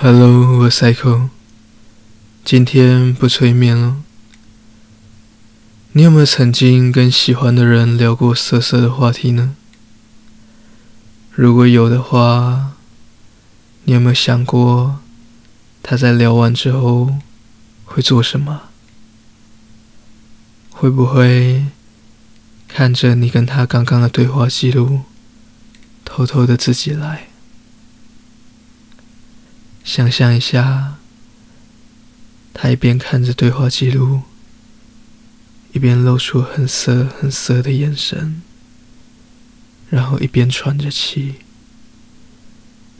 [0.00, 1.28] Hello，我是 Psycho，
[2.44, 3.96] 今天不催眠了。
[5.90, 9.56] 你有没有曾经跟喜欢的人聊过色色的话题呢？
[11.32, 12.74] 如果有的话，
[13.82, 15.00] 你有没有想过
[15.82, 17.16] 他在聊完之后
[17.84, 18.68] 会做什么？
[20.70, 21.66] 会不会
[22.68, 25.00] 看着你跟他刚刚的对话记录，
[26.04, 27.27] 偷偷的自己来？
[29.88, 30.98] 想象一下，
[32.52, 34.20] 他一边看着对话记录，
[35.72, 38.42] 一边露出很色很色的眼神，
[39.88, 41.36] 然后一边喘着气，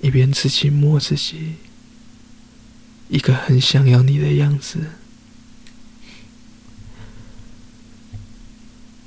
[0.00, 1.56] 一边自己摸自己，
[3.08, 4.92] 一个很想要你的样子。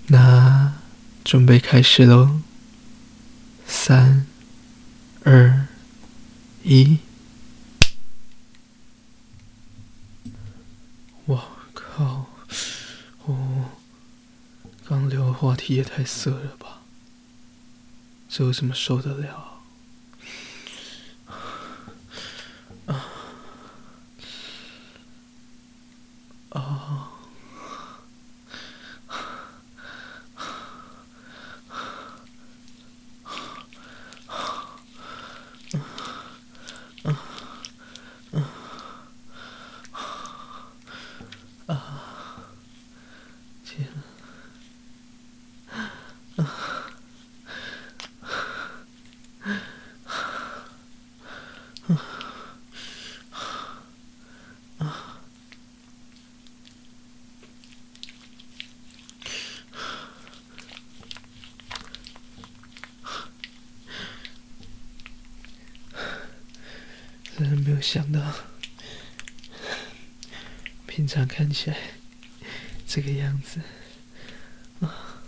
[0.08, 0.74] 那
[1.24, 2.42] 准备开始喽，
[3.66, 4.28] 三、
[5.24, 5.68] 二、
[6.64, 6.98] 一。
[11.28, 12.26] 哇靠！
[13.26, 13.66] 哦，
[14.84, 16.82] 刚聊的话题也太色了吧？
[18.30, 19.62] 这我怎么受得了
[26.52, 27.08] 啊！
[67.38, 68.20] 真的没有想到，
[70.88, 71.78] 平常看起来
[72.88, 73.62] 这个样子，
[74.80, 75.22] 啊，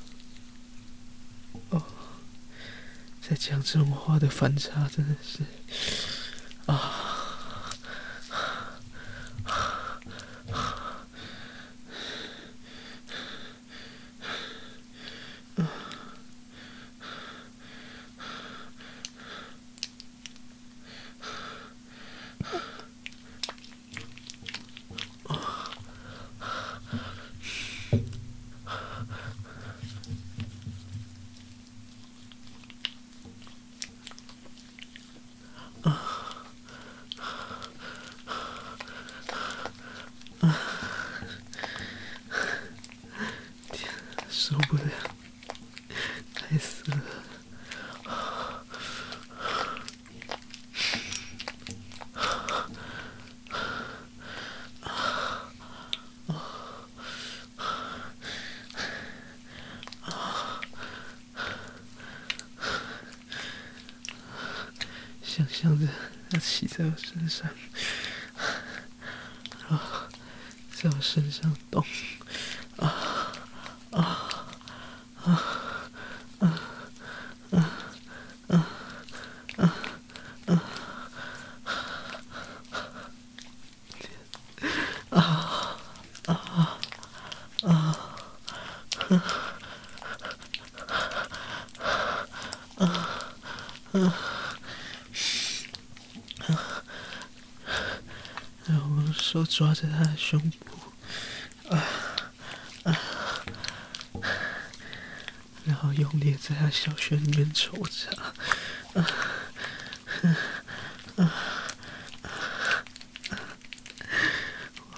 [1.69, 1.84] 哦，
[3.22, 5.44] 在讲这种话的反差真的是，
[6.66, 7.00] 啊。
[44.51, 44.84] 受不了，
[46.34, 47.00] 太色了。
[65.23, 65.88] 想象着
[66.29, 67.50] 他骑在我身上，
[69.69, 70.09] 啊，
[70.73, 71.85] 在我身上动，
[72.75, 73.21] 啊。
[98.66, 100.56] 然后我手抓着他的胸部，
[101.70, 101.84] 啊
[102.84, 102.98] 啊，
[105.66, 108.34] 然后用力在他小穴里面抽插，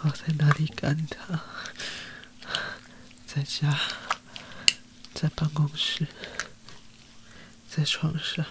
[0.01, 1.41] 我在哪里干他？
[3.27, 3.77] 在家，
[5.13, 6.07] 在办公室，
[7.69, 8.45] 在床上，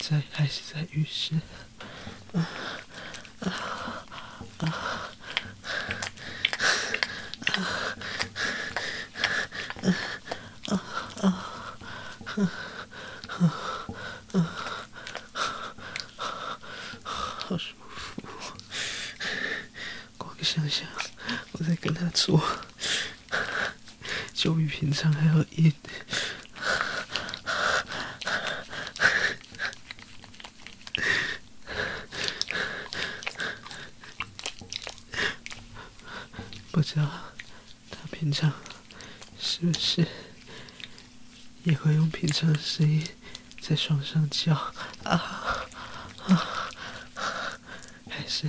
[0.00, 1.34] 在还是在浴室？
[2.32, 2.48] 啊
[3.40, 3.52] 啊
[4.58, 4.94] 啊！
[17.04, 18.22] 好舒服，
[20.18, 20.86] 光想想
[21.52, 22.42] 我在跟他做，
[24.32, 25.72] 就比平常还要硬。
[36.70, 37.10] 不知道
[37.90, 38.52] 他平常
[39.38, 40.06] 是不是
[41.64, 43.04] 也会用平常的声音
[43.60, 44.54] 在床上叫
[45.02, 45.66] 啊
[46.28, 46.68] 啊
[48.08, 48.46] 还是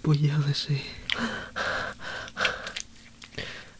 [0.00, 0.82] 不一样的声音，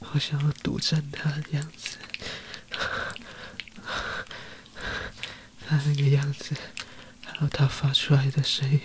[0.00, 1.97] 好想要独占他的样子，
[5.67, 6.55] 他那个样子，
[7.25, 8.81] 还有他发出来的声音，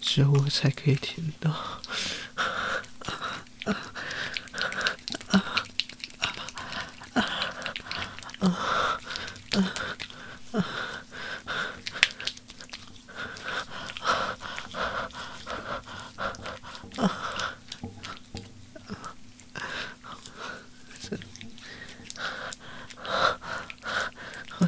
[0.00, 1.80] 只有我才可以听到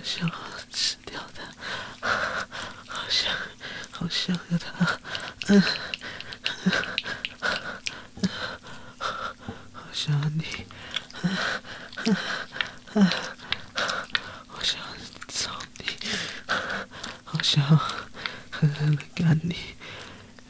[0.02, 0.30] 想
[0.70, 2.06] 吃掉它，
[2.86, 3.34] 好想，
[3.96, 4.98] 好想要它，
[5.46, 5.62] 嗯，
[9.72, 10.44] 好想你，
[12.94, 13.06] 嗯，
[14.46, 14.80] 好想
[15.28, 15.84] 操你，
[17.24, 17.64] 好想
[18.50, 19.56] 狠狠的干你，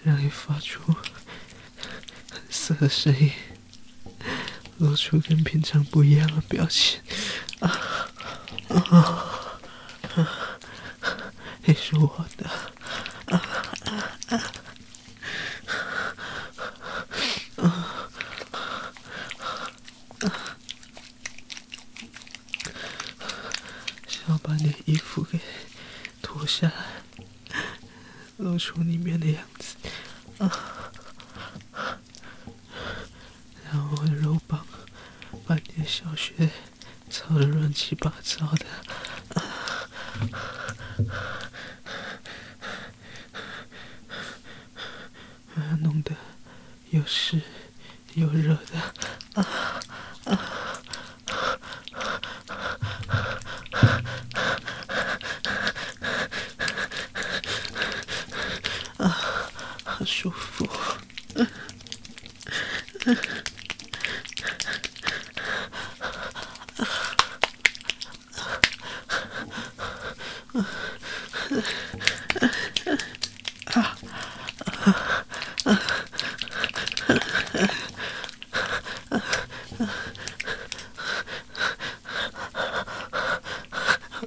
[0.03, 0.81] 让你发出
[2.31, 3.31] 很色的声音，
[4.79, 7.01] 露出跟平常不一样的表情，
[7.61, 7.71] 啊
[8.69, 9.31] 啊！
[11.67, 12.47] 你是我的，
[13.27, 13.41] 啊
[14.29, 14.53] 啊啊！
[24.07, 25.41] 想要把你的衣服给
[26.23, 26.75] 脱下来，
[28.37, 29.75] 露出里面的样子，
[30.39, 30.93] 啊！
[33.65, 34.65] 然后我的肉棒
[35.45, 36.49] 把你的小穴
[37.11, 38.65] 操得乱七八糟的。
[45.81, 46.15] 弄得
[46.91, 47.43] 又湿
[48.15, 48.79] 又热的，
[49.35, 49.47] 啊
[50.25, 50.39] 啊
[58.99, 59.19] 啊！
[60.25, 60.67] 好舒服。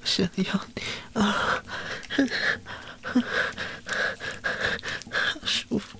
[0.03, 0.83] 想要你
[1.13, 1.21] 啊，
[5.13, 5.99] 好舒服，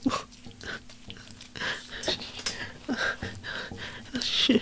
[4.48, 4.62] 是。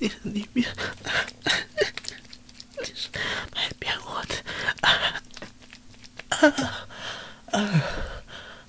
[0.00, 0.64] 你里面，
[2.78, 3.08] 你是
[3.52, 4.34] 买遍我的，
[4.82, 4.88] 啊
[6.28, 6.44] 啊
[7.50, 8.67] 啊啊天，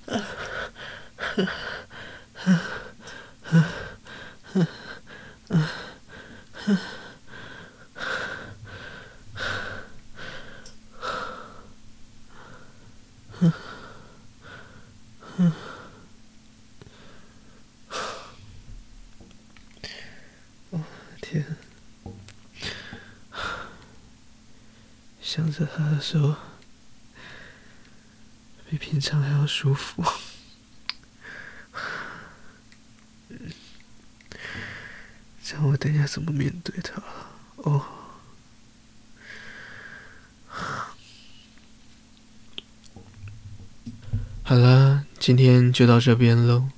[25.22, 26.36] 想着他的时候，
[28.80, 30.04] 平常还要舒服。
[35.44, 37.02] 这样我等一下怎么面对他？
[37.58, 37.86] 哦，
[44.44, 46.70] 好了，今天就到这边喽。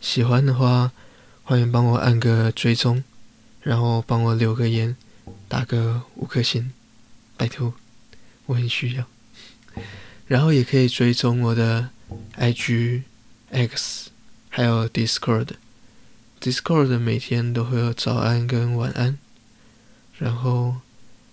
[0.00, 0.92] 喜欢的话，
[1.44, 3.04] 欢迎帮我按个追踪。
[3.62, 4.96] 然后帮我留个言，
[5.46, 6.72] 打个五颗星，
[7.36, 7.74] 拜托，
[8.46, 9.06] 我很需要。
[10.30, 11.90] 然后也可以追踪我的
[12.36, 13.02] IG、
[13.50, 14.10] X，
[14.48, 15.48] 还有 Discord。
[16.40, 19.18] Discord 每天都会有早安跟晚安。
[20.18, 20.76] 然后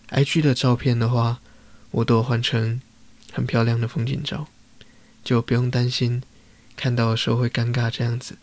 [0.10, 1.40] IG 的照片的话，
[1.92, 2.82] 我都换成
[3.32, 4.48] 很漂亮的风景照，
[5.24, 6.24] 就不用担心
[6.76, 8.40] 看到的时候会尴尬这样子。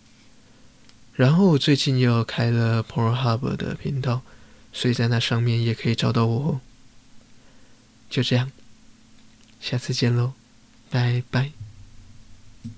[1.14, 4.22] 然后我最近又开了 Pornhub 的频道，
[4.72, 6.60] 所以在那上面也可以找到我。
[8.08, 8.52] 就这样，
[9.60, 10.34] 下次见喽，
[10.94, 11.63] 拜拜。